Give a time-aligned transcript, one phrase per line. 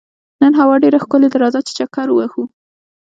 [0.41, 2.43] نن هوا ډېره ښکلې ده، راځه چې چکر ووهو.